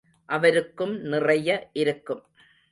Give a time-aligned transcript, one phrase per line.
[0.25, 2.23] அவருக்கும் நிறைய இருக்கும்.